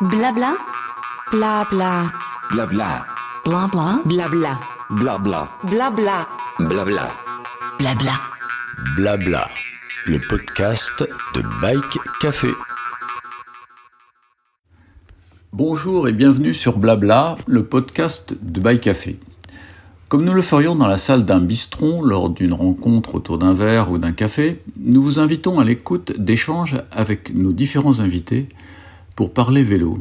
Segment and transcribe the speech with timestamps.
[0.00, 0.56] Blabla.
[1.32, 2.12] Blabla.
[2.52, 3.04] Blabla.
[3.44, 4.00] Blabla.
[4.04, 4.60] Blabla.
[4.90, 5.48] Blabla.
[5.64, 6.28] Blabla.
[6.60, 7.08] Blabla.
[7.80, 8.12] Blabla.
[8.94, 9.48] Blabla.
[10.06, 12.50] Le podcast de Bike Café.
[15.52, 19.18] Bonjour et bienvenue sur Blabla, le podcast de Bike Café.
[20.06, 23.90] Comme nous le ferions dans la salle d'un bistron lors d'une rencontre autour d'un verre
[23.90, 28.48] ou d'un café, nous vous invitons à l'écoute d'échanges avec nos différents invités
[29.18, 29.98] pour parler vélo.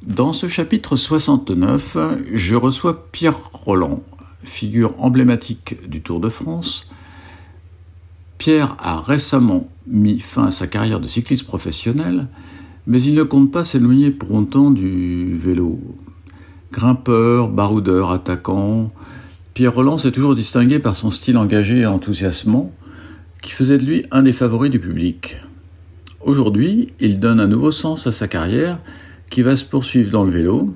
[0.00, 1.98] Dans ce chapitre 69,
[2.32, 4.02] je reçois Pierre Roland,
[4.42, 6.86] figure emblématique du Tour de France.
[8.38, 12.28] Pierre a récemment mis fin à sa carrière de cycliste professionnel,
[12.86, 15.80] mais il ne compte pas s'éloigner pour autant du vélo.
[16.72, 18.92] Grimpeur, baroudeur, attaquant,
[19.54, 22.72] Pierre Roland s'est toujours distingué par son style engagé et enthousiasmant,
[23.42, 25.38] qui faisait de lui un des favoris du public.
[26.20, 28.78] Aujourd'hui, il donne un nouveau sens à sa carrière
[29.30, 30.74] qui va se poursuivre dans le vélo.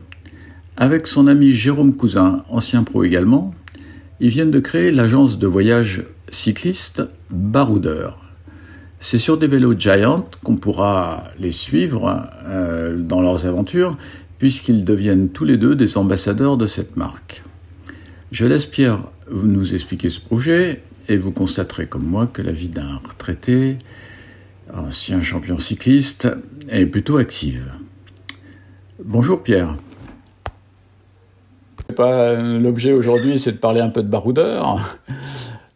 [0.76, 3.54] Avec son ami Jérôme Cousin, ancien pro également,
[4.18, 8.18] ils viennent de créer l'agence de voyage cycliste Baroudeur.
[9.00, 13.96] C'est sur des vélos Giant qu'on pourra les suivre euh, dans leurs aventures,
[14.38, 17.42] puisqu'ils deviennent tous les deux des ambassadeurs de cette marque.
[18.30, 22.68] Je laisse Pierre nous expliquer ce projet, et vous constaterez comme moi que la vie
[22.68, 23.78] d'un retraité,
[24.72, 26.28] ancien champion cycliste,
[26.68, 27.74] est plutôt active.
[29.04, 29.76] Bonjour Pierre.
[31.96, 34.98] Pas l'objet aujourd'hui, c'est de parler un peu de baroudeur.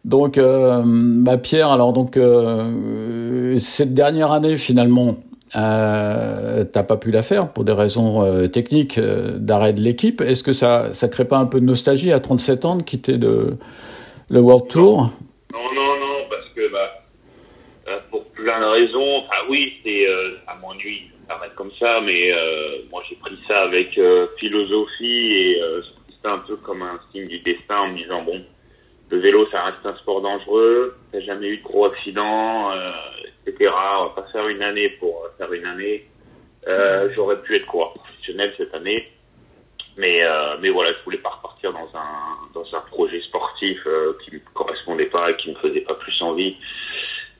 [0.07, 5.17] Donc, euh, bah Pierre, alors donc euh, cette dernière année finalement,
[5.57, 10.21] euh, t'as pas pu la faire pour des raisons euh, techniques d'arrêt de l'équipe.
[10.21, 13.17] Est-ce que ça ça crée pas un peu de nostalgie à 37 ans de quitter
[13.17, 13.57] le
[14.31, 15.11] World Tour?
[15.51, 16.89] Non, non, non, parce que bah,
[18.09, 19.17] pour plein de raisons.
[19.25, 20.05] Enfin oui, c'est
[20.45, 22.31] ça m'ennuie de s'arrête comme ça, mais
[22.93, 23.99] moi j'ai pris ça avec
[24.39, 25.61] philosophie et
[26.15, 28.41] c'était un peu comme un signe du destin en me disant bon
[29.09, 30.97] le vélo, ça reste un sport dangereux.
[31.11, 32.91] T'as jamais eu de gros accidents, euh,
[33.45, 33.71] etc.
[33.99, 36.05] On va pas faire une année pour faire une année.
[36.67, 39.09] Euh, J'aurais pu être coureur professionnel cette année,
[39.97, 44.17] mais euh, mais voilà, je voulais pas repartir dans un dans un projet sportif euh,
[44.23, 46.57] qui me correspondait pas et qui me faisait pas plus envie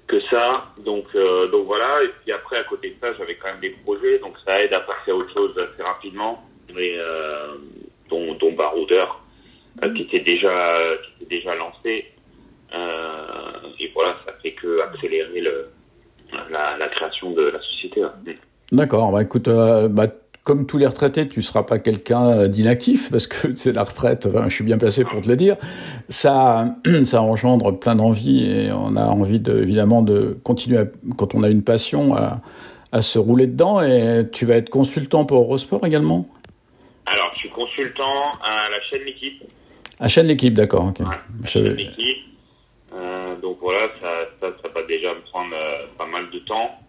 [0.07, 0.67] que ça.
[0.85, 2.01] Donc euh, donc voilà.
[2.03, 4.71] Et puis après, à côté de ça, j'avais quand même des projets, donc ça aide
[4.73, 6.45] à passer à autre chose assez rapidement.
[6.73, 7.55] Mais euh,
[8.09, 9.21] dont, dont baroudeur
[9.83, 10.47] euh, qui était déjà
[11.03, 12.05] qui était déjà lancé
[12.73, 15.69] euh, et voilà ça fait que accélérer le
[16.51, 18.13] la, la création de la société là.
[18.71, 20.07] D'accord, bah écoute, euh, bah,
[20.43, 24.25] comme tous les retraités, tu seras pas quelqu'un d'inactif parce que c'est la retraite.
[24.25, 25.55] Enfin, je suis bien placé pour te le dire.
[26.09, 30.85] Ça, ça engendre plein d'envie et on a envie de, évidemment de continuer à,
[31.17, 32.41] quand on a une passion à,
[32.91, 33.81] à, se rouler dedans.
[33.81, 36.27] Et tu vas être consultant pour Eurosport également?
[37.05, 39.43] Alors, je suis consultant à la chaîne L'équipe.
[39.99, 40.87] À chaîne L'équipe, d'accord.
[40.87, 41.03] Okay.
[41.03, 42.17] Ouais, chaîne L'équipe.
[42.93, 46.79] Euh, donc voilà, ça, ça, ça, va déjà me prendre euh, pas mal de temps.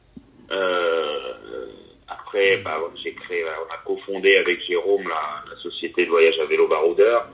[0.51, 1.03] Euh,
[2.07, 6.45] après, bah, j'ai créé, on a cofondé avec Jérôme la, la, société de voyage à
[6.45, 7.29] vélo baroudeur.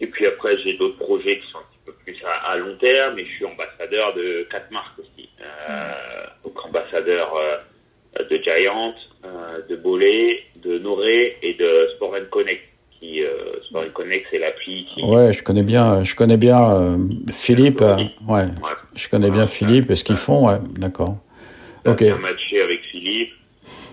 [0.00, 2.76] Et puis après, j'ai d'autres projets qui sont un petit peu plus à, à, long
[2.76, 3.18] terme.
[3.18, 5.28] Et je suis ambassadeur de quatre marques aussi.
[5.40, 5.92] Euh,
[6.44, 12.62] donc ambassadeur euh, de Giant, euh, de Bollé, de Noré et de Sport Connect.
[13.06, 15.04] Qui, euh, Connect, c'est l'appli qui.
[15.04, 16.96] Ouais, je connais bien, je connais bien euh,
[17.30, 17.80] Philippe.
[17.80, 18.46] ouais, ouais,
[18.94, 20.48] je connais bien Philippe et ce qu'ils font.
[20.48, 21.16] Ouais, d'accord.
[21.86, 22.02] Ok.
[22.02, 23.30] Bien matché avec Philippe.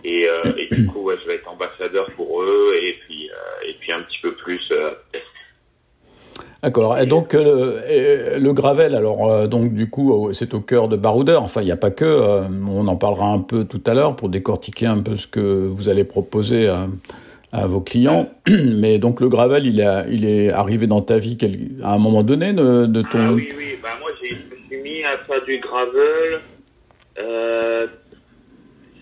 [0.03, 3.69] Et, euh, et du coup, ouais, je vais être ambassadeur pour eux et puis, euh,
[3.69, 4.61] et puis un petit peu plus.
[4.71, 4.91] euh,
[6.63, 6.97] D'accord.
[6.97, 11.43] Et donc euh, le gravel, alors euh, donc du coup c'est au cœur de Baroudeur.
[11.43, 12.05] Enfin, il n'y a pas que.
[12.05, 15.39] Euh, on en parlera un peu tout à l'heure pour décortiquer un peu ce que
[15.39, 16.73] vous allez proposer
[17.53, 18.29] à, vos clients.
[18.47, 21.99] Mais donc le gravel, il, a, il est arrivé dans ta vie quel, à un
[21.99, 23.19] moment donné de, de ton.
[23.19, 23.77] Ah oui, oui.
[23.81, 26.39] Bah, moi, je me suis mis à faire du gravel.
[27.19, 27.87] Euh,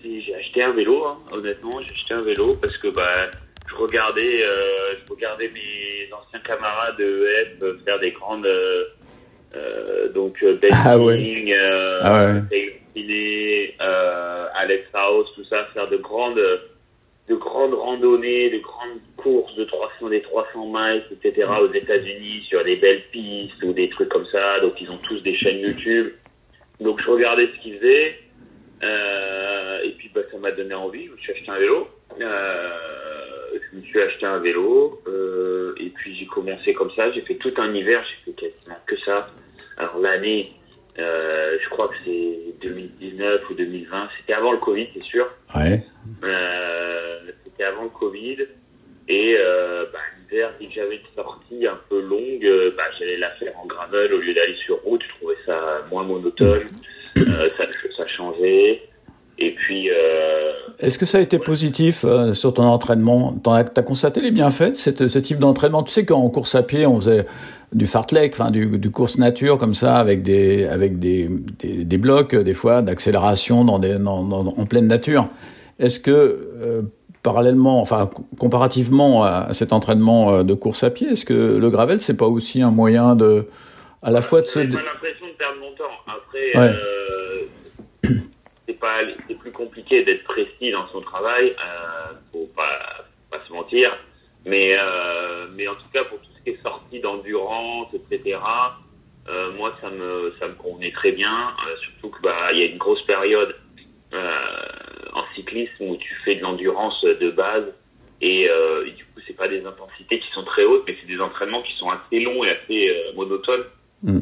[0.04, 3.30] j'ai acheté un vélo, hein, honnêtement, j'ai acheté un vélo parce que bah,
[3.68, 10.44] je regardais, euh, je regardais mes anciens camarades de EF faire des grandes, euh, donc
[10.60, 11.44] Ben ah ouais.
[11.52, 12.42] euh, ah ouais.
[13.80, 16.40] Euh, Alex House, tout ça, faire de grandes,
[17.28, 21.48] de grandes randonnées, de grandes courses de 300, des 300 miles, etc.
[21.60, 24.60] aux États-Unis sur des belles pistes ou des trucs comme ça.
[24.60, 26.12] Donc ils ont tous des chaînes YouTube.
[26.80, 28.18] Donc je regardais ce qu'ils faisaient.
[28.82, 29.62] Euh,
[30.42, 31.06] m'a donné envie.
[31.06, 31.88] Je me suis acheté un vélo.
[32.20, 32.70] Euh,
[33.70, 37.10] je me suis acheté un vélo euh, et puis j'ai commencé comme ça.
[37.12, 38.04] J'ai fait tout un hiver.
[38.10, 39.30] J'ai fait quasiment que ça.
[39.78, 40.50] Alors l'année,
[40.98, 44.08] euh, je crois que c'est 2019 ou 2020.
[44.18, 45.26] C'était avant le Covid, c'est sûr.
[45.54, 45.84] Ouais.
[46.24, 48.38] Euh, c'était avant le Covid.
[49.08, 53.16] Et euh, bah, l'hiver, dès que j'avais une sortie un peu longue, euh, bah, j'allais
[53.16, 55.02] la faire en gravel au lieu d'aller sur route.
[55.02, 56.66] Je trouvais ça moins monotone.
[57.18, 57.64] Euh, ça,
[57.96, 58.82] ça changeait.
[59.44, 63.34] Et puis, euh, Est-ce que ça a été positif euh, sur ton entraînement?
[63.42, 65.82] Tu as, constaté les bienfaits de cette- ce type d'entraînement?
[65.82, 67.24] Tu sais qu'en course à pied, on faisait
[67.72, 71.28] du fartlek, enfin du, du course nature comme ça, avec des, avec des,
[71.58, 75.26] des, des blocs, euh, des fois, d'accélération dans des, dans, dans- en pleine nature.
[75.80, 76.82] Est-ce que, euh,
[77.24, 82.00] parallèlement, enfin co- comparativement à cet entraînement de course à pied, est-ce que le gravel,
[82.00, 83.46] c'est pas aussi un moyen de,
[84.02, 84.60] à la fois de se...
[84.60, 85.94] J'ai pas l'impression de perdre mon temps.
[86.06, 86.74] Après, Ouais.
[88.82, 91.50] C'est pas, c'est plus compliqué d'être précis dans son travail.
[91.50, 93.96] Euh, faut pas, pas se mentir.
[94.44, 98.38] Mais, euh, mais en tout cas, pour tout ce qui est sortie d'endurance, etc.
[99.28, 101.54] euh, moi, ça me, ça me convenait très bien.
[101.66, 103.56] Euh, surtout que bah, il y a une grosse période
[105.14, 107.64] en cyclisme où tu fais de l'endurance de base.
[108.20, 111.20] Et, et du coup, c'est pas des intensités qui sont très hautes, mais c'est des
[111.20, 113.64] entraînements qui sont assez longs et assez monotones.
[114.02, 114.20] Mm.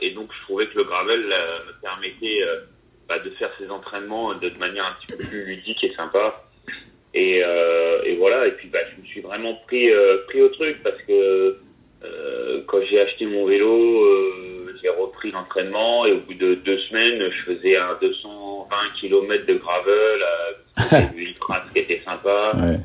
[0.00, 2.40] Et donc, je trouvais que le gravel me permettait
[3.08, 6.42] bah, de faire ces entraînements de manière un petit peu plus ludique et sympa.
[7.16, 8.46] Et, euh, et voilà.
[8.46, 11.56] Et puis, bah, je me suis vraiment pris euh, pris au truc parce que
[12.04, 14.04] euh, quand j'ai acheté mon vélo,
[14.82, 19.54] j'ai repris l'entraînement et au bout de deux semaines, je faisais un 220 km de
[19.54, 20.20] gravel.
[21.16, 22.52] Une trace qui était sympa.
[22.54, 22.78] Ouais.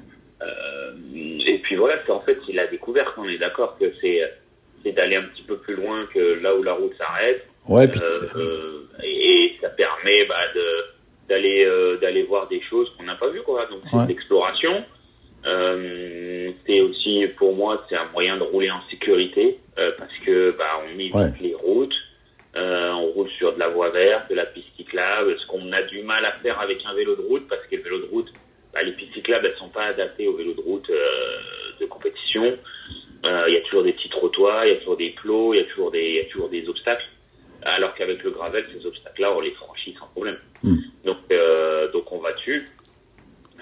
[1.45, 3.13] Et puis voilà, c'est en fait c'est la découverte.
[3.17, 4.21] On est d'accord que c'est
[4.81, 7.45] c'est d'aller un petit peu plus loin que là où la route s'arrête.
[7.67, 7.99] Ouais, puis,
[9.03, 9.90] et, et ça permet
[10.27, 10.65] bah, de
[11.29, 13.65] d'aller euh, d'aller voir des choses qu'on n'a pas vues quoi.
[13.67, 14.07] Donc c'est Ouais.
[14.07, 14.83] l'exploration.
[15.45, 20.51] Euh, c'est aussi pour moi c'est un moyen de rouler en sécurité euh, parce que
[20.57, 21.31] bah on évite Ouais.
[21.41, 21.95] les routes.
[22.55, 25.83] Euh, on roule sur de la voie verte, de la piste cyclable, ce qu'on a
[25.83, 28.27] du mal à faire avec un vélo de route parce que le vélo de route,
[28.73, 30.89] bah, les pistes cyclables elles sont pas adaptées au vélo de route
[31.79, 32.57] de compétition.
[33.23, 35.61] Il y a toujours des petits trottoirs, il y a toujours des plots, il y
[35.61, 37.05] a toujours des, il y a toujours des obstacles.
[37.63, 40.37] Alors qu'avec le gravel, ces obstacles-là, on les franchit sans problème.
[40.63, 40.75] Mm.
[41.05, 42.65] Donc, euh, donc on va dessus.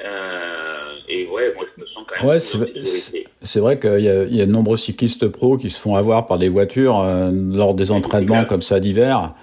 [0.03, 4.23] Euh, et ouais, moi je me sens quand même Ouais, c'est- vrai qu'il y, a-
[4.23, 7.29] il y a de nombreux cyclistes pros qui se font avoir par des voitures euh,
[7.33, 9.33] lors des entraînements comme ça d'hiver.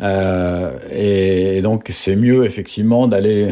[0.00, 3.48] Euh, et, donc c'est mieux effectivement d'aller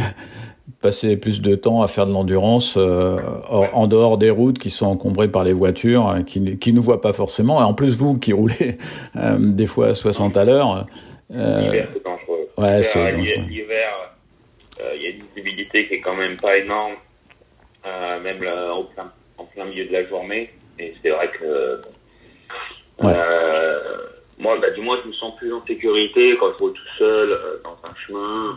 [0.81, 3.19] passer plus de temps à faire de l'endurance euh,
[3.51, 6.83] en dehors des routes qui sont encombrées par les voitures, euh, qui ne qui nous
[6.83, 7.61] voient pas forcément.
[7.61, 8.79] Et en plus vous qui roulez
[9.17, 10.87] euh, des fois à 60 à l'heure.
[11.35, 12.49] euh, L'hiver, c'est dangereux.
[12.59, 13.43] ouais, c'est dangereux.
[13.49, 13.89] L'hiver,
[14.81, 16.95] euh, il y a une visibilité qui est quand même pas énorme,
[18.23, 20.51] même là, au plein, en plein milieu de la journée.
[20.79, 21.81] Et c'est vrai que
[23.03, 23.13] Ouais.
[24.39, 27.37] moi, bah, du moins, je me sens plus en sécurité quand je roule tout seul
[27.65, 28.53] dans un chemin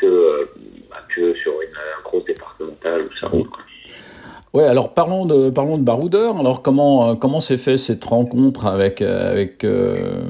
[0.00, 0.48] que,
[1.14, 3.48] que sur une, un gros départemental où ça roule.
[4.54, 6.38] Ouais, alors parlons de parlons de baroudeur.
[6.38, 10.22] Alors comment euh, comment s'est fait cette rencontre avec euh, avec euh,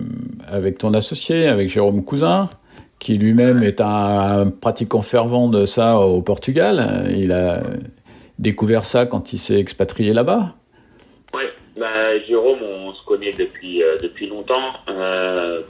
[0.47, 2.51] avec ton associé, avec Jérôme Cousin,
[2.99, 7.07] qui lui-même est un pratiquant fervent de ça au Portugal.
[7.17, 7.63] Il a
[8.41, 10.55] découvert ça quand il s'est expatrié là-bas.
[11.33, 14.73] Ouais, bah, Jérôme, on se connaît depuis euh, depuis longtemps.
[14.89, 15.63] Euh,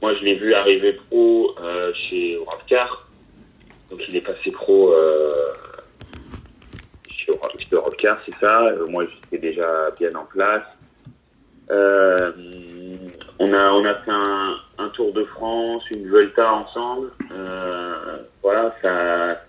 [0.00, 1.56] moi, je l'ai vu arriver pro
[1.94, 3.07] chez Europcar.
[3.90, 5.52] Donc, il est passé pro euh,
[7.28, 8.66] Euro- chez Europcar, c'est ça.
[8.68, 10.62] Euh, moi, j'étais déjà bien en place.
[11.70, 12.32] Euh,
[13.38, 17.10] on a on a fait un, un tour de France, une Vuelta ensemble.
[17.32, 19.42] Euh, voilà, ça,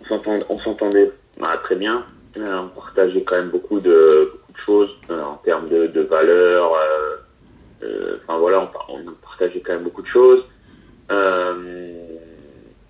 [0.00, 1.10] on s'entend- on s'entendait
[1.40, 2.04] bah, très bien.
[2.36, 6.00] Euh, on partageait quand même beaucoup de, beaucoup de choses euh, en termes de, de
[6.02, 6.72] valeurs.
[8.26, 10.44] Enfin voilà, on, on partageait quand même beaucoup de choses.
[11.10, 12.13] Euh,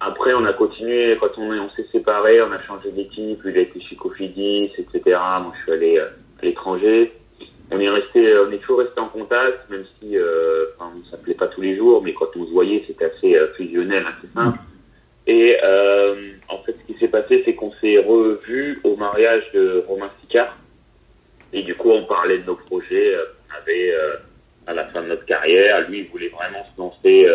[0.07, 3.57] après, on a continué, quand on, est- on s'est séparés, on a changé d'équipe, il
[3.57, 5.01] a été chez Cofidis, etc.
[5.43, 6.07] Moi je suis allé euh,
[6.43, 7.13] à l'étranger.
[7.71, 11.47] On est resté, on est toujours resté en contact, même si euh, on s'appelait pas
[11.49, 14.59] tous les jours, mais quand on se voyait, c'était assez euh, fusionnel, assez simple.
[15.27, 19.83] Et euh, en fait, ce qui s'est passé, c'est qu'on s'est revus au mariage de
[19.89, 20.57] Romain Sicard.
[21.55, 23.15] Et du coup, on parlait de nos projets.
[23.15, 23.95] euh, On avait,
[24.67, 27.27] à la fin de notre carrière, lui, il voulait vraiment se lancer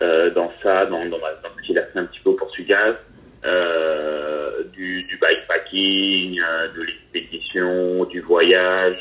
[0.00, 2.98] dans ça, dans, dans, dans ce qu'il a fait un petit peu au Portugal,
[3.44, 8.96] euh, du, bikepacking, euh, de l'expédition, du voyage,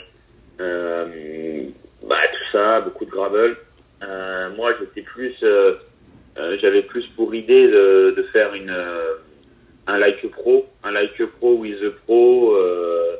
[0.59, 1.63] euh,
[2.07, 3.55] bah, tout ça, beaucoup de gravel.
[4.03, 5.35] Euh, moi, j'étais plus...
[5.43, 5.75] euh,
[6.37, 9.15] euh, j'avais plus pour idée de, de faire une euh,
[9.85, 13.17] un like pro, un like pro with the pro, euh,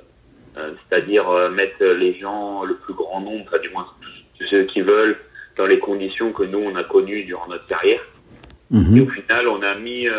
[0.58, 3.86] euh, c'est-à-dire euh, mettre les gens le plus grand nombre, enfin du moins
[4.40, 5.18] tous ceux qui veulent,
[5.58, 8.02] dans les conditions que nous on a connues durant notre carrière.
[8.70, 8.98] Mhm.
[8.98, 10.14] Et au final, on a mis euh,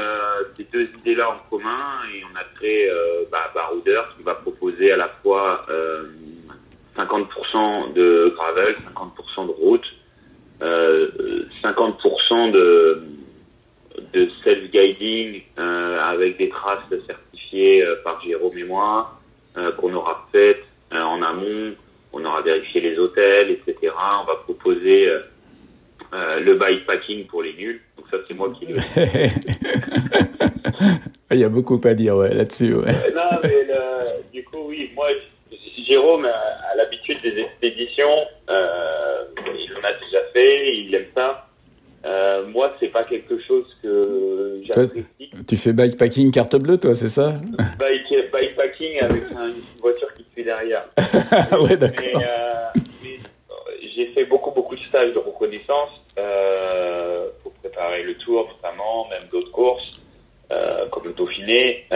[0.56, 4.92] ces deux idées-là en commun et on a créé euh, bah, Baroudeur qui va proposer
[4.92, 6.04] à la fois euh,
[6.96, 9.86] 50% de gravel, 50% de route,
[10.62, 11.08] euh,
[11.64, 13.02] 50% de,
[14.12, 19.20] de self-guiding euh, avec des traces certifiées euh, par Jérôme et moi
[19.56, 21.74] euh, qu'on aura faites euh, en amont.
[22.16, 23.92] On aura vérifié les hôtels, etc.
[24.22, 25.20] On va proposer euh,
[26.14, 27.80] euh, le bikepacking pour les nuls.
[27.96, 28.76] Donc ça, c'est moi qui le
[31.30, 32.74] Il y a beaucoup à dire ouais, là-dessus.
[32.74, 32.88] Ouais.
[32.88, 35.06] Euh, non, mais le- du coup, oui, moi,
[35.86, 38.24] Jérôme a, a l'habitude des expéditions.
[38.48, 41.48] Euh, il en a déjà fait, il aime ça.
[42.06, 45.04] Euh, moi, c'est pas quelque chose que j'apprécie.
[45.48, 47.34] Tu fais bikepacking carte bleue, toi, c'est ça?
[47.78, 50.82] Bike, bikepacking avec un- une voiture qui te suit derrière.
[51.60, 52.22] Ouais, d'accord.
[52.22, 52.80] euh,
[53.94, 59.28] j'ai fait beaucoup, beaucoup de stages de reconnaissance euh, pour préparer le tour, notamment, même
[59.30, 59.90] d'autres courses,
[60.50, 61.86] euh, comme le Dauphiné.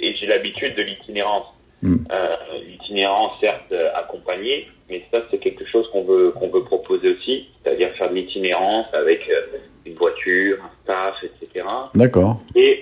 [0.00, 1.46] et j'ai l'habitude de l'itinérance.
[1.82, 1.96] Mm.
[2.12, 2.36] Euh,
[2.66, 7.90] l'itinérance, certes, accompagnée, mais ça, c'est quelque chose qu'on veut, qu'on veut proposer aussi, c'est-à-dire
[7.96, 11.64] faire de l'itinérance avec euh, une voiture, un staff, etc.
[11.94, 12.40] D'accord.
[12.56, 12.79] Et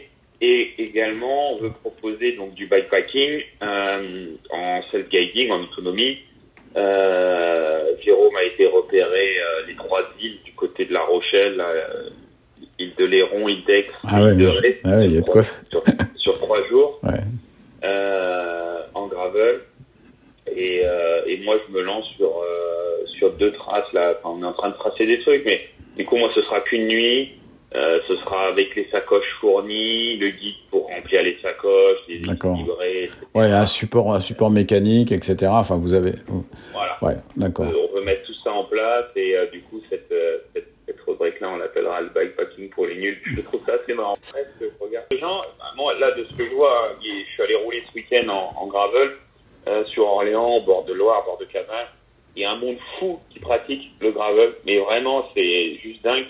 [0.98, 6.18] également, on veut proposer donc du bikepacking euh, en self-guiding, en autonomie.
[6.76, 12.10] Euh, Jérôme a été repéré euh, les trois îles du côté de La Rochelle, euh,
[12.78, 14.46] île de Léron, île d'Aix, Ah ouais, île de.
[14.48, 15.42] Ré, Ah ouais, il y a de quoi.
[15.42, 15.82] sur,
[16.16, 17.20] sur trois jours Ouais.
[18.94, 19.60] en gravel.
[20.56, 20.82] Et,
[21.26, 22.32] et moi, je me lance sur
[23.18, 24.14] sur deux traces là.
[24.22, 25.60] Enfin, on est en train de tracer des trucs, mais
[25.96, 27.32] du coup, moi, ce sera qu'une nuit.
[27.74, 32.54] Euh, ce sera avec les sacoches fournies, le guide pour remplir les sacoches, les D'accord.
[32.54, 33.18] équilibrer, etc.
[33.34, 35.50] Ouais, un support, un support mécanique, etc.
[35.50, 36.14] Enfin, vous avez.
[36.72, 36.96] Voilà.
[37.02, 37.66] Ouais, d'accord.
[37.66, 40.10] Euh, on veut mettre tout ça en place et euh, du coup, cette,
[40.54, 43.20] cette, cette rubrique-là, on l'appellera le bikepacking pour les nuls.
[43.36, 44.16] Je trouve ça assez marrant.
[44.32, 45.42] Presque, je regarde les gens.
[45.58, 48.54] bah, moi, là, de ce que je vois, je suis allé rouler ce week-end en,
[48.62, 49.10] en gravel
[49.92, 51.88] sur Orléans, au bord de Loire, au bord de Canal.
[52.34, 56.24] Il y a un monde fou qui pratique le gravel, mais vraiment, c'est juste dingue.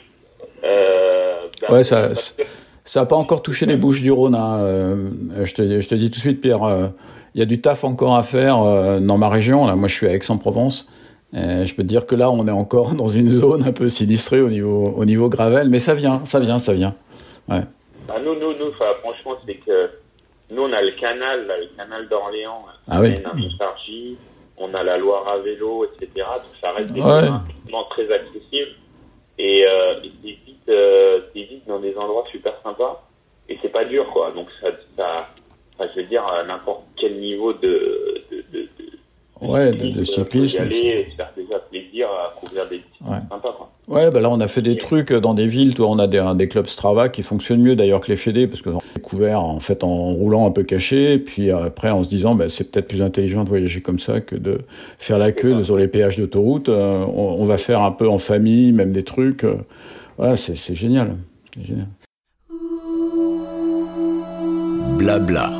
[0.64, 1.34] Euh,
[1.70, 2.42] Ouais, ça- parce que-
[2.84, 4.34] Ça n'a pas encore touché les Bouches du Rhône.
[4.34, 5.10] hein, euh,
[5.44, 6.86] je, te, je te dis tout de suite, Pierre, euh,
[7.34, 8.56] il y a du taf encore à faire
[9.00, 9.66] dans ma région.
[9.66, 10.86] Là, moi, je suis à Aix-en-Provence.
[11.34, 13.88] Et je peux te dire que là, on est encore dans une zone un peu
[13.88, 16.94] sinistrée au niveau, au niveau gravel, mais ça vient, ça vient, ça vient.
[17.46, 17.60] Bah,
[18.24, 19.90] nous, nous, nous, franchement, c'est que
[20.50, 23.14] nous, on a le canal, là, le canal d'Orléans, Ah oui.
[24.56, 26.08] on a la Loire à vélo, etc.
[26.16, 27.28] Donc, ça reste des Ouais.
[27.90, 28.70] très accessibles.
[29.38, 33.04] Et, euh, et c'est vite, euh, vite dans des endroits super sympas.
[33.48, 34.30] Et c'est pas dur, quoi.
[34.32, 34.68] Donc, ça,
[35.80, 38.68] je veux dire, à n'importe quel niveau de, de, de, de
[39.40, 40.56] Ouais, de, de cyclisme, faut cyclisme.
[40.56, 43.18] y aller et se faire déjà plaisir à couvrir des Ouais.
[43.30, 43.70] sympas, quoi.
[43.88, 45.74] Ouais, bah là, on a fait des trucs dans des villes.
[45.74, 48.60] Toi, on a des, des clubs Strava qui fonctionnent mieux d'ailleurs que les fédés, parce
[48.60, 52.08] qu'on a découvert en fait en roulant un peu caché, et puis après en se
[52.08, 54.60] disant, bah, c'est peut-être plus intelligent de voyager comme ça que de
[54.98, 56.68] faire la queue sur les péages d'autoroute.
[56.68, 59.44] Euh, on, on va faire un peu en famille, même des trucs.
[59.44, 59.54] euh,
[60.18, 61.16] voilà, c'est génial.
[61.56, 61.86] C'est génial.
[64.98, 65.50] Blabla,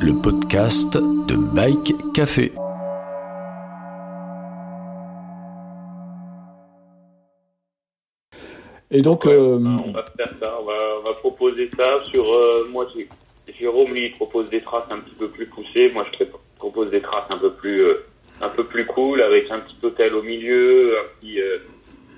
[0.00, 2.52] le podcast de Bike Café.
[8.90, 12.24] Et donc, euh, on va faire ça, on va, on va proposer ça sur.
[12.24, 12.86] euh, moi,
[13.58, 15.90] Jérôme, lui, il propose des traces un petit peu plus poussées.
[15.92, 16.24] Moi, je
[16.58, 18.04] propose des traces un peu plus, euh,
[18.42, 21.58] un peu plus cool, avec un petit hôtel au milieu, un petit, euh,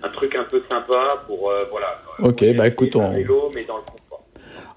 [0.03, 1.99] un truc un peu sympa pour, voilà.
[2.21, 4.25] Ok, bah, écoute, on- vélo, mais dans le confort.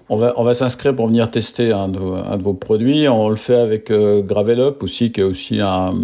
[0.08, 3.08] On va, on va s'inscrire pour venir tester un de, vos, un de vos produits.
[3.08, 5.94] On le fait avec euh, Gravel Up aussi, qui est aussi un,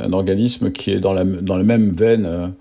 [0.00, 2.54] un organisme qui est dans la, dans la même veine,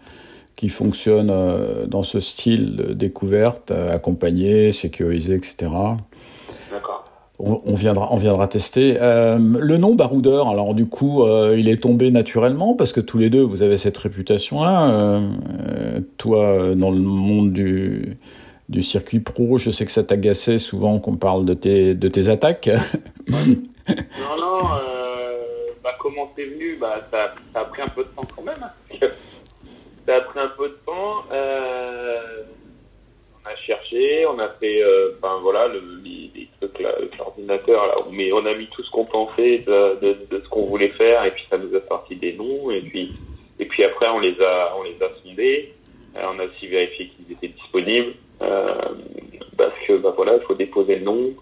[0.62, 5.72] qui fonctionne euh, dans ce style de découverte, euh, accompagné, sécurisé, etc.
[7.40, 8.98] On, on viendra, on viendra tester.
[9.02, 13.18] Euh, le nom Baroudeur, alors du coup, euh, il est tombé naturellement parce que tous
[13.18, 14.92] les deux, vous avez cette réputation-là.
[14.92, 18.20] Euh, toi, dans le monde du,
[18.70, 22.28] du circuit pro, je sais que ça t'agaçait souvent qu'on parle de tes, de tes
[22.28, 22.70] attaques.
[23.90, 24.60] Non, non,
[25.84, 26.78] bah, comment c'est venu?
[26.80, 28.62] Bah, ça, ça a pris un peu de temps quand même.
[28.62, 29.08] hein.
[30.12, 31.24] Ça a pris un peu de temps.
[31.32, 32.44] Euh,
[33.44, 34.84] on a cherché, on a fait,
[35.18, 39.06] enfin voilà, le, les, trucs là, l'ordinateur là, mais on a mis tout ce qu'on
[39.06, 42.82] pensait de, ce qu'on voulait faire et puis ça nous a sorti des noms et
[42.82, 43.14] puis
[43.60, 45.74] et puis après on les a on les a sondés.
[46.18, 48.14] Euh, on a aussi vérifié qu'ils étaient disponibles.
[49.58, 51.34] Parce que bah voilà, il faut déposer le nom.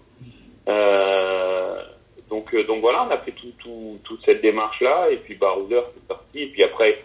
[2.28, 5.90] Donc donc voilà, on a fait tout, tout, toute cette démarche là et puis Baroudeur
[5.92, 7.02] c'est parti et puis après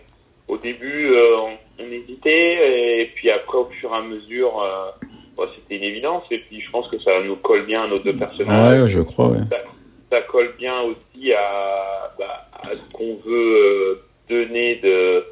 [0.48, 5.46] au début euh, on, on hésitait et puis après au fur et à mesure euh,
[5.56, 8.14] c'était une évidence et puis je pense que ça nous colle bien à nos deux
[8.14, 9.40] personnages Ouais, je crois, ouais.
[9.50, 9.58] ça,
[10.12, 15.26] ça colle bien aussi à, bah, à ce qu'on veut euh, donner de,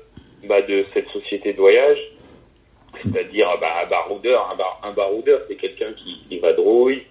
[0.48, 2.00] bah, de cette société de voyage.
[3.02, 4.50] C'est-à-dire bah, un baroudeur.
[4.52, 7.04] Un, bar, un baroudeur, c'est quelqu'un qui, qui vadrouille,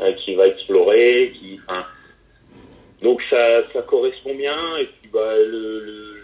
[0.00, 1.60] euh, qui va explorer, qui.
[3.02, 4.56] Donc ça, ça correspond bien.
[4.80, 6.17] Et puis bah, le-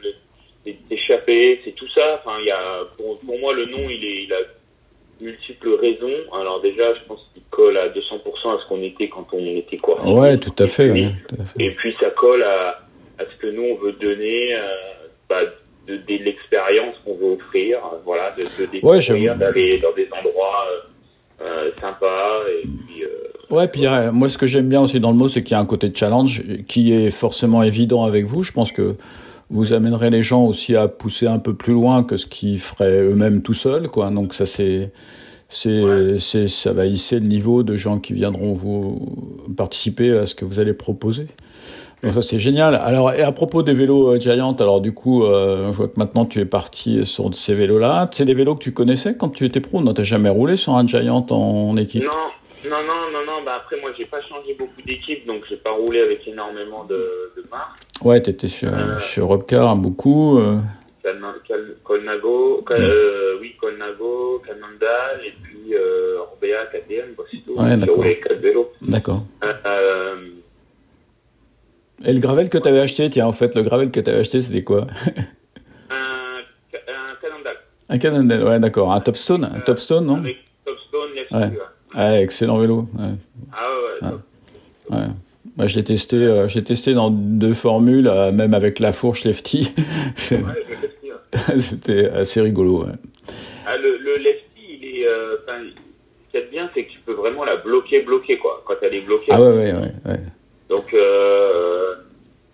[0.65, 2.21] c'est échappé, c'est tout ça.
[2.21, 4.39] Enfin, il y a pour, pour moi le nom, il est, il a
[5.21, 6.15] multiples raisons.
[6.35, 9.77] Alors déjà, je pense qu'il colle à 200% à ce qu'on était quand on était
[9.77, 10.05] quoi.
[10.07, 11.63] Ouais, tout à fait, ouais, tout à fait.
[11.65, 12.81] Et puis ça colle à,
[13.19, 14.61] à ce que nous on veut donner, euh,
[15.29, 15.41] bah,
[15.87, 21.45] de, de l'expérience qu'on veut offrir, voilà, de, de découvrir, d'aller dans des endroits euh,
[21.45, 23.09] euh, sympas et puis euh,
[23.51, 25.55] Ouais, puis euh, moi, ce que j'aime bien aussi dans le mot, c'est qu'il y
[25.55, 28.43] a un côté de challenge qui est forcément évident avec vous.
[28.43, 28.97] Je pense que
[29.51, 33.03] vous amènerez les gens aussi à pousser un peu plus loin que ce qu'ils feraient
[33.03, 34.11] eux-mêmes tout seuls, quoi.
[34.11, 34.93] Donc ça, c'est,
[35.49, 36.19] c'est, Ouais.
[36.49, 40.59] ça va hisser le niveau de gens qui viendront vous participer à ce que vous
[40.61, 41.27] allez proposer.
[42.03, 42.75] Donc ça, c'est génial.
[42.75, 45.99] Alors, et à propos des vélos euh, Giant, alors du coup, euh, je vois que
[45.99, 48.11] maintenant tu es parti sur ces vélos-là.
[48.13, 49.81] C'est des vélos que tu connaissais quand tu étais pro?
[49.81, 52.03] Non, t'as jamais roulé sur un Giant en équipe?
[52.05, 52.11] Non,
[52.71, 53.45] non, non, non, non.
[53.47, 57.33] Bah après moi j'ai pas changé beaucoup d'équipes, donc j'ai pas roulé avec énormément de,
[57.37, 57.84] de marques.
[58.05, 58.69] Ouais, t'étais chez,
[58.99, 60.39] chez Robcar beaucoup.
[60.39, 60.59] euh.
[61.85, 67.15] Colnago, euh, oui Colnago, Canandal et puis euh, Orbea, KTM.
[67.57, 68.05] Ouais, d'accord.
[68.83, 69.23] D'accord.
[69.67, 70.17] Euh,
[72.05, 74.63] Et le gravel que t'avais acheté, tiens, en fait, le gravel que t'avais acheté, c'était
[74.65, 74.87] quoi?
[75.91, 77.57] Un, un Canandal.
[77.89, 78.93] Un Cannondale, ouais, d'accord.
[78.93, 80.17] Un Topstone Un Topstone, non?
[80.17, 81.39] Avec Topstone, Ouais.
[81.49, 81.59] ouais.
[81.97, 82.89] Ouais, excellent vélo.
[82.99, 83.11] Ouais.
[83.53, 84.11] Ah ouais, ouais.
[84.11, 84.21] top.
[84.91, 85.07] ouais.
[85.57, 89.25] Bah, je l'ai testé, euh, je testé dans deux formules, euh, même avec la fourche
[89.25, 89.73] lefty.
[90.31, 91.59] Ouais, ouais.
[91.59, 92.85] C'était assez rigolo.
[92.85, 92.93] Ouais.
[93.67, 96.91] Ah, le, le lefty, il est, euh, ce qu'il y a de bien, c'est que
[96.93, 99.31] tu peux vraiment la bloquer, bloquer, quoi, quand elle est bloquée.
[99.31, 99.93] Ah ouais, ouais, ouais.
[100.07, 100.21] ouais.
[100.69, 101.95] Donc, euh,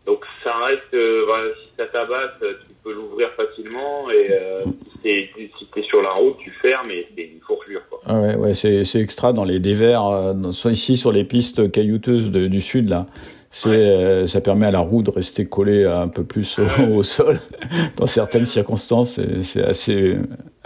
[0.06, 0.94] donc ça reste,
[1.26, 6.02] voilà, si ça tabasse, tu peux l'ouvrir facilement et euh, si t'es si t'es sur
[6.02, 8.00] la route, tu fermes et c'est une fourrure, quoi.
[8.06, 8.20] Ah
[8.50, 10.34] ouais, c'est, extra dans les dévers, euh,
[10.70, 13.06] ici sur les pistes caillouteuses de- du sud là.
[13.52, 13.76] C'est, Ouais.
[13.76, 16.88] euh, ça permet à la roue de rester collée un peu plus au, Ouais.
[16.98, 17.40] au sol.
[17.96, 20.16] Dans certaines circonstances, c'est, assez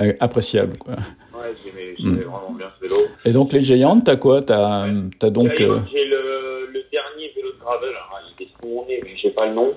[0.00, 0.76] euh, appréciable.
[0.78, 0.92] Quoi.
[0.94, 2.16] Ouais, j'aimais Mm.
[2.22, 2.96] vraiment bien ce vélo.
[3.24, 4.42] Et donc les géantes, t'as quoi?
[4.42, 5.30] T'as, Ouais.
[5.30, 8.84] donc D'ailleurs, euh, J'ai le, le dernier vélo de gravel, alors, il est sous mon
[8.86, 9.72] nez, mais j'ai pas le nom.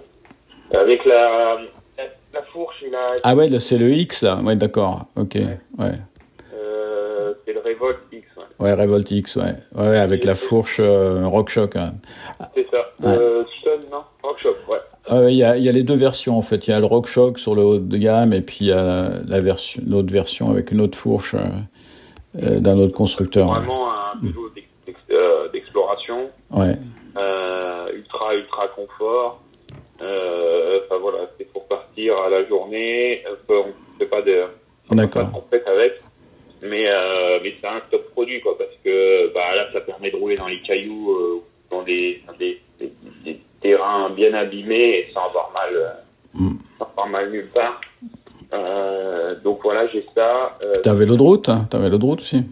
[0.74, 1.56] Avec la,
[1.98, 4.42] la, la fourche et la, ah ouais, c'est le X là.
[4.44, 5.06] Ouais, d'accord.
[5.16, 5.36] Ok.
[5.36, 5.58] Ouais.
[5.80, 5.94] Ouais,
[6.54, 8.26] euh, c'est le Revolt X,
[8.76, 8.82] ouais.
[8.84, 9.36] Revolt X.
[9.36, 9.56] Ouais.
[9.76, 11.76] Ouais, avec la fourche euh, RockShox.
[11.76, 11.94] hein.
[12.56, 12.78] C'est ça.
[13.02, 13.08] Ouais.
[13.18, 14.00] Euh, Sun, non?
[14.24, 14.78] Rockshop, ouais.
[15.12, 16.68] Euh, Il y, a, y a les deux versions en fait.
[16.68, 18.98] Il y a le RockShox sur le haut de gamme et puis il y a
[19.26, 23.48] la version, l'autre version avec une autre fourche euh, euh, d'un autre constructeur.
[23.48, 26.76] Vraiment un vélo d'ex- euh, d'exploration, Ouais.
[27.96, 29.42] ultra, ultra confort.
[30.00, 33.24] Enfin voilà, c'est pour partir à la journée.
[33.50, 33.64] On ne
[34.00, 34.44] fait pas de,
[34.92, 35.94] on fait pas de avec.
[36.64, 40.16] Mais, euh, mais c'est un top produit, quoi, parce que bah, là, ça permet de
[40.18, 42.92] rouler dans les cailloux, euh, dans des, dans des, des-
[43.24, 45.90] des terrains bien abîmés et sans avoir mal, euh,
[46.34, 46.58] Mm.
[46.78, 47.80] sans avoir mal nulle part.
[48.54, 50.56] Euh, donc voilà, j'ai ça.
[50.84, 52.44] T'as un vélo de route hein T'as un vélo de route aussi?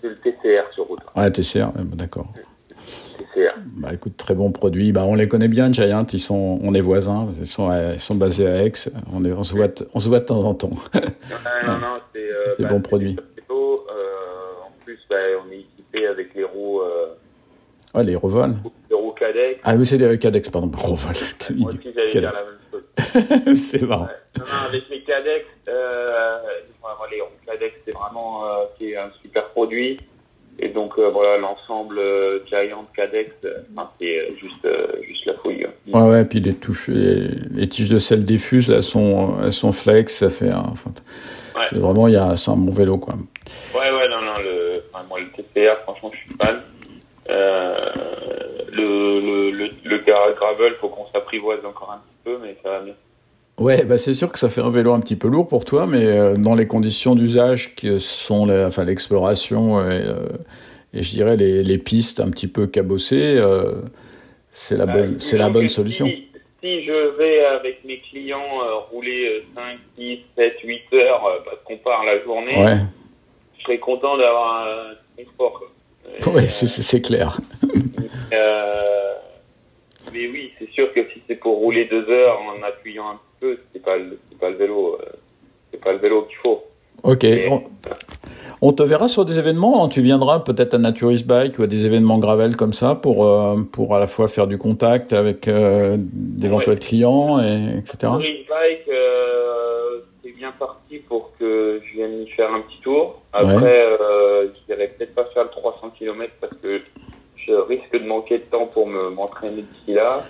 [0.00, 1.00] C'est le TCR sur route.
[1.14, 1.66] Ouais, TCR.
[1.76, 2.26] ouais, bah, d'accord.
[3.18, 3.54] TCR.
[3.76, 4.92] Bah écoute, très bon produit.
[4.92, 6.06] Bah on les connaît bien, Giant.
[6.12, 7.28] Ils sont, on est voisins.
[7.38, 8.72] Ils sont, ils sont basés à Aix.
[9.12, 10.70] On, est, on se voit, de- on se voit de temps en temps.
[10.94, 11.00] Ouais,
[11.66, 13.16] non, non, c'est euh, Des bons produits.
[13.36, 17.06] c'est vélo, euh, en plus, bah, on est équipé avec les roues, euh,
[17.94, 18.16] Ouais, les les
[18.96, 19.60] roues Cadex.
[19.62, 20.70] Ah oui, c'est des Cadex, pardon.
[20.76, 21.14] Revol.
[21.56, 22.20] Moi aussi, j'allais Cadex.
[22.20, 23.56] dire la même chose.
[23.70, 24.04] c'est marrant.
[24.06, 24.10] Ouais.
[24.38, 26.36] Non, non, avec les Cadex, euh,
[27.10, 29.96] les roues Cadex, c'est vraiment euh, qui est un super produit.
[30.58, 32.00] Et donc euh, voilà, l'ensemble
[32.46, 33.30] Giant Cadex,
[34.00, 34.66] c'est juste,
[35.02, 35.66] juste la fouille.
[35.92, 39.72] Ouais, ouais, puis les touches, les, les tiges de sel diffuses, elles sont, elles sont
[39.72, 40.92] flex, ça fait, un- enfin,
[41.56, 41.66] Ouais.
[41.70, 43.14] c'est vraiment, il y a, c'est un bon vélo, quoi.
[43.74, 46.60] Ouais, ouais, non, non, le, enfin, moi, le TCR, franchement, je suis fan.
[47.30, 47.74] Euh,
[48.72, 52.70] le, le, le, le gra- gravel, faut qu'on s'apprivoise encore un petit peu, mais ça
[52.70, 52.94] va bien.
[53.58, 55.86] Ouais, bah c'est sûr que ça fait un vélo un petit peu lourd pour toi,
[55.86, 60.14] mais euh, dans les conditions d'usage qui sont, la- enfin, l'exploration et, euh,
[60.92, 63.82] et je dirais les, les pistes un petit peu cabossées, euh,
[64.52, 66.06] c'est la bonne, Euh, c'est la bonne solution.
[66.06, 66.26] Si,
[66.64, 71.38] si je vais avec mes clients euh, rouler euh, 5, 6, 7, 8 heures, euh,
[71.44, 72.76] parce qu'on part la journée, Ouais,
[73.64, 75.62] serais content d'avoir un sport.
[76.26, 77.38] Oui, c'est clair.
[78.32, 79.14] Euh,
[80.12, 83.58] mais oui, c'est sûr que si c'est pour rouler deux heures en appuyant un peu,
[83.72, 85.12] c'est pas le, pas le vélo, euh,
[85.70, 86.64] c'est pas le vélo qu'il faut.
[87.04, 87.26] Ok.
[88.60, 89.84] on, te verra sur des événements.
[89.84, 89.88] Hein.
[89.88, 93.56] Tu viendras peut-être à Naturist Bike ou à des événements gravel comme ça pour euh,
[93.70, 97.98] pour à la fois faire du contact avec d'éventuels clients et etc.
[98.02, 98.90] Naturist Bike,
[100.22, 103.20] c'est bien parti pour que je vienne y faire un petit tour.
[103.32, 103.98] Après,
[104.42, 106.80] je dirais peut-être pas faire le 300 km parce que
[107.36, 110.24] je risque de manquer de temps pour m'entraîner d'ici là.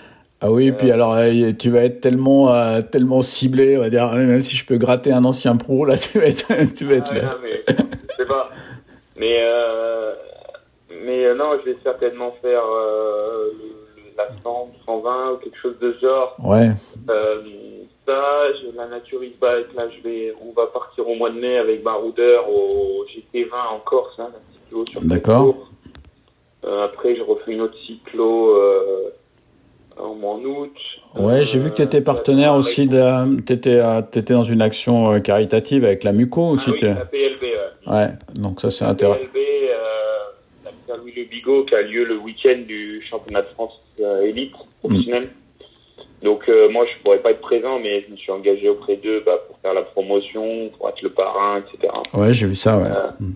[0.47, 1.17] Ah oui, puis euh, alors
[1.59, 5.11] tu vas être tellement euh, tellement ciblé, on va dire même si je peux gratter
[5.11, 7.39] un ancien pro là, tu vas être tu vas être ah, là.
[7.43, 8.51] mais, je sais pas.
[9.17, 10.13] Mais euh,
[11.03, 12.63] mais non, je vais certainement faire
[14.19, 16.37] la 100, 120 ou quelque chose de genre.
[16.45, 16.73] Ouais.
[18.07, 18.21] ça,
[18.77, 22.51] la Naturist Bike, là, je vais, on va partir au mois de mai avec Baroudeur
[22.51, 24.29] au GT20 en Corse, hein,
[25.01, 25.55] D'accord.
[26.67, 28.59] Euh, après, je refais une autre cyclo
[29.99, 30.73] euh, en, août.
[31.17, 32.89] Ouais, j'ai vu que tu étais euh, partenaire aussi.
[32.89, 33.81] Tu étais,
[34.13, 36.71] étais, dans une action caritative avec la MUCO aussi.
[36.71, 37.43] Ah oui, la PLB.
[37.87, 37.93] Ouais.
[37.93, 39.21] ouais, donc ça c'est intéressant.
[39.21, 43.81] PLB, euh, la Louis Le Bigot qui a lieu le week-end du championnat de France
[44.23, 45.25] élite professionnel.
[45.25, 46.25] Mm.
[46.25, 49.39] Donc moi je pourrais pas être présent, mais je me suis engagé auprès d'eux bah,
[49.47, 51.93] pour faire la promotion, pour être le parrain, etc.
[52.15, 52.79] Ouais, j'ai vu ça.
[52.79, 52.89] Ouais.
[53.21, 53.33] Mm.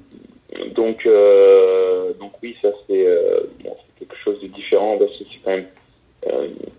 [0.75, 5.41] Donc, euh, donc oui, ça c'est euh, bon, quelque chose de différent parce que c'est
[5.45, 5.78] quand même euh,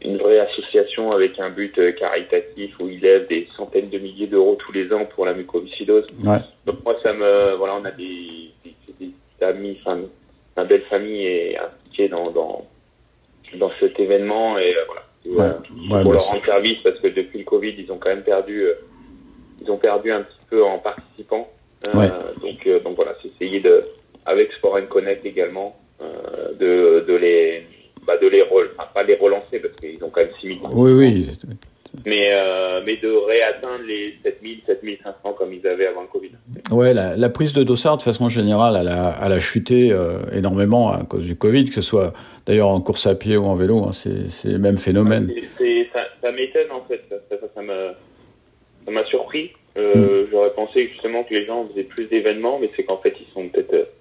[0.09, 4.27] une vraie association avec un but euh, caritatif où il lève des centaines de milliers
[4.27, 6.05] d'euros tous les ans pour la mucoviscidose.
[6.23, 6.39] Ouais.
[6.65, 9.11] Donc moi, ça me voilà, on a des, des, des
[9.45, 9.99] amis, enfin,
[10.57, 12.65] ma belle famille est impliquée dans, dans
[13.57, 15.03] dans cet événement et voilà.
[15.25, 18.65] Ouais, pour leur rendre service parce que depuis le Covid, ils ont quand même perdu,
[19.61, 21.49] ils ont perdu un petit peu en participant.
[21.93, 22.09] Ouais.
[22.41, 23.79] donc, donc voilà, c'est essayer de
[24.25, 27.63] avec Sport Connect également, euh, de, de les
[28.09, 31.27] bah de les enfin, pas les relancer parce qu'ils ont quand même 6000 oui oui.
[32.05, 36.31] Mais euh, mais de réatteindre les 7000 7500 comme ils avaient avant le Covid.
[36.71, 40.21] Ouais la, la prise de dossard de façon générale elle a, elle a chuté euh,
[40.33, 42.13] énormément à cause du Covid que ce soit
[42.47, 45.31] d'ailleurs en course à pied ou en vélo hein, c'est le même phénomène.
[45.93, 47.01] Ça, ça m'étonne en fait.
[47.09, 47.93] Ça ça, m'a
[48.85, 49.51] ça m'a surpris.
[49.77, 50.27] Euh, mm.
[50.31, 53.47] j'aurais pensé justement que les gens faisaient plus d'événements mais c'est qu'en fait ils sont
[53.49, 53.91] peut-être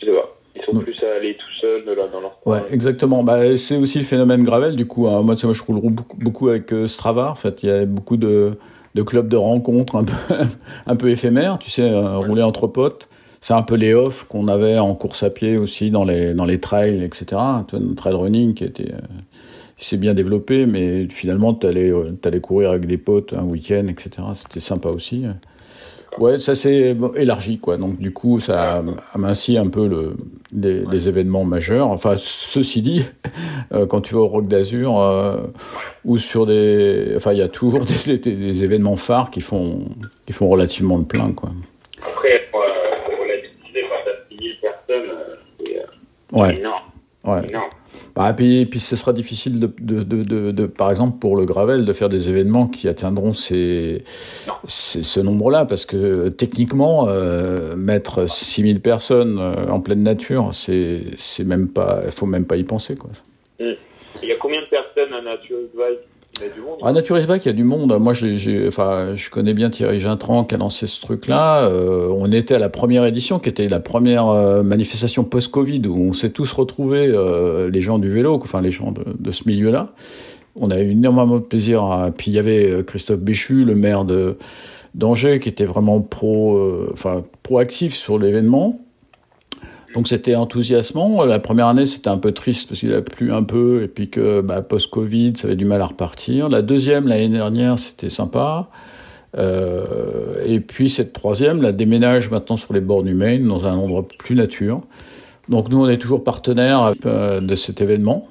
[0.00, 0.36] je sais pas.
[0.56, 3.24] Ils sont plus à aller tout seuls dans leur Ouais, exactement.
[3.24, 5.08] Bah, c'est aussi le phénomène Gravel, du coup.
[5.08, 5.22] Hein.
[5.22, 7.30] Moi, moi, je roule beaucoup, beaucoup avec euh, Strava.
[7.30, 8.52] En fait, il y a beaucoup de,
[8.94, 10.34] de clubs de rencontres un peu,
[10.86, 13.08] un peu éphémères, tu sais, euh, rouler entre potes.
[13.40, 16.46] C'est un peu les off qu'on avait en course à pied aussi, dans les, dans
[16.46, 17.26] les trails, etc.
[17.68, 18.98] Tu vois, trail running qui était, euh,
[19.76, 21.92] s'est bien développé, mais finalement, tu allais,
[22.24, 24.10] allais courir avec des potes un week-end, etc.
[24.34, 25.24] C'était sympa aussi.
[26.18, 27.76] Ouais, ça s'est élargi, quoi.
[27.76, 30.16] Donc, du coup, ça amincit un peu le,
[30.52, 31.88] les, événements majeurs.
[31.88, 33.04] Enfin, ceci dit,
[33.72, 35.38] euh, quand tu vas au Rock d'Azur euh,
[36.04, 39.86] ou sur des, enfin, il y a toujours des, des, événements phares qui font,
[40.26, 41.50] qui font relativement le plein, quoi.
[42.06, 45.10] Après, pour, euh, la diffuser par 10 000 personnes,
[45.58, 46.56] c'est ouais.
[46.56, 46.82] énorme.
[47.24, 47.48] Ouais.
[47.48, 47.70] Énorme.
[48.14, 50.02] Bah, puis, ce sera difficile, de, de,
[50.52, 54.04] de, par exemple, pour le Gravel, de faire des événements qui atteindront ces,
[54.68, 61.16] ces ce nombre-là, parce que techniquement, euh, mettre 6000 personnes euh, en pleine nature, c'est
[61.40, 62.94] même pas, il faut même pas y penser.
[62.94, 63.10] Quoi.
[63.58, 65.98] Il y a combien de personnes à Nature Bike?
[66.40, 66.78] Il y a du monde.
[66.82, 67.98] À Naturisme il y a du monde.
[67.98, 68.12] Moi,
[68.66, 71.64] enfin, je connais bien Thierry Gintran qui a lancé ce truc-là.
[71.64, 75.96] Euh, on était à la première édition, qui était la première euh, manifestation post-Covid, où
[75.96, 79.48] on s'est tous retrouvés, euh, les gens du vélo, enfin les gens de, de ce
[79.48, 79.92] milieu-là.
[80.56, 82.10] On a eu énormément de plaisir.
[82.16, 84.36] Puis il y avait Christophe Béchu, le maire de
[84.94, 88.78] d'Angers, qui était vraiment pro, enfin proactif sur l'événement.
[89.94, 91.24] Donc c'était enthousiasmant.
[91.24, 94.10] La première année, c'était un peu triste parce qu'il a plu un peu et puis
[94.10, 96.48] que bah, post-Covid, ça avait du mal à repartir.
[96.48, 98.68] La deuxième, l'année dernière, c'était sympa.
[99.36, 103.74] Euh, et puis cette troisième, la déménage maintenant sur les bords du Maine, dans un
[103.74, 104.82] endroit plus nature.
[105.48, 108.28] Donc nous, on est toujours partenaire euh, de cet événement.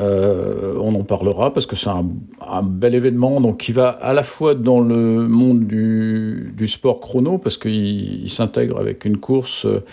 [0.00, 2.06] Euh, on en parlera parce que c'est un,
[2.48, 6.98] un, bel événement donc qui va à la fois dans le monde du, du sport
[6.98, 9.84] chrono parce qu'il s'intègre avec une course euh,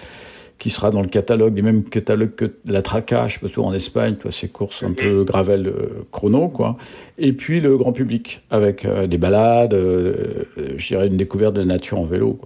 [0.57, 4.23] qui sera dans le catalogue, les mêmes catalogues que la Tracache, parce en Espagne, tu
[4.23, 6.77] vois, ces courses un peu gravel euh, chrono, quoi.
[7.17, 10.45] Et puis le grand public, avec euh, des balades, euh,
[10.77, 12.39] je dirais une découverte de la nature en vélo.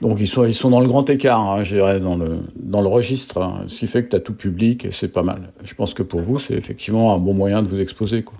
[0.00, 2.80] Donc ils sont, ils sont dans le grand écart, hein, je dirais, dans le, dans
[2.80, 5.52] le registre, hein, ce qui fait que tu as tout public et c'est pas mal.
[5.62, 8.22] Je pense que pour vous, c'est effectivement un bon moyen de vous exposer.
[8.22, 8.34] Quoi.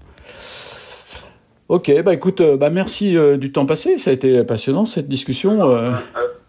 [1.69, 5.61] Ok, bah écoute, bah merci du temps passé, ça a été passionnant cette discussion.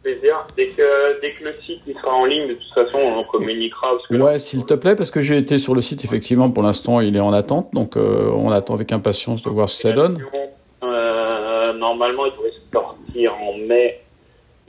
[0.07, 0.45] Plaisir.
[0.55, 3.91] Dès que, dès que le site il sera en ligne, de toute façon, on communiquera.
[3.91, 6.49] Parce que là, Ouais, s'il te plaît, parce que j'ai été sur le site, effectivement,
[6.49, 9.77] pour l'instant, il est en attente, donc euh, on attend avec impatience de voir ce
[9.83, 10.23] que ça donne.
[10.83, 13.99] Euh, normalement, il devrait sortir en mai.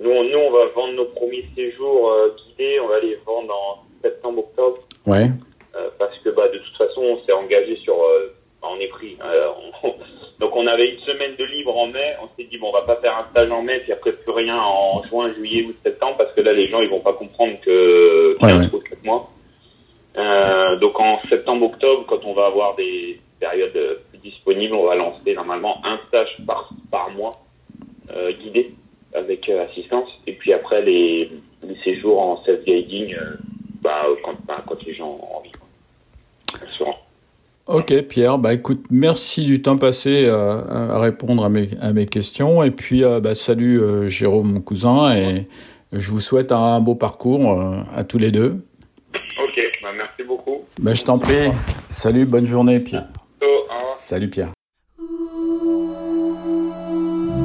[0.00, 2.78] Nous, on- nous, on va vendre nos premiers séjours euh, guidés.
[2.80, 4.78] On va les vendre en septembre, octobre.
[5.06, 5.30] Ouais.
[5.98, 7.94] Parce que bah, de toute façon, on s'est engagé sur.
[8.62, 9.16] on est pris.
[9.84, 9.94] On-
[10.40, 12.14] donc, on avait une semaine de libre en mai.
[12.22, 14.30] On s'est dit, bon, on va pas faire un stage en mai, puis après plus
[14.32, 17.58] rien en juin, juillet ou septembre, parce que là, les gens, ils vont pas comprendre
[17.60, 18.74] que Ouais, 15 ouais.
[18.74, 19.30] ou 4 mois.
[20.16, 24.84] Euh, donc, en septembre, octobre, quand on va avoir des périodes euh, plus disponibles, on
[24.86, 27.40] va lancer normalement un stage par, par mois
[28.14, 28.74] euh, guidé
[29.14, 30.08] avec euh, assistance.
[30.28, 31.30] Et puis après, les,
[31.62, 33.36] les séjours en self-guiding, euh,
[33.82, 35.52] bah, quand, bah, quand les gens ont envie.
[35.52, 36.94] quoi.
[37.68, 42.06] Ok, Pierre, bah écoute, merci du temps passé euh, à répondre à mes, à mes
[42.06, 42.62] questions.
[42.62, 45.46] Et puis, euh, bah, salut euh, Jérôme, mon cousin, et
[45.92, 48.64] je vous souhaite un beau parcours euh, à tous les deux.
[49.14, 50.62] Ok, bah, merci beaucoup.
[50.80, 51.50] Bah, je t'en prie.
[51.90, 53.08] Salut, bonne journée, Pierre.
[53.96, 54.52] Salut, Pierre.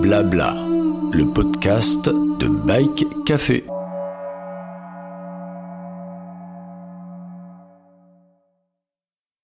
[0.02, 0.56] Blabla,
[1.12, 3.66] le podcast de Bike Café.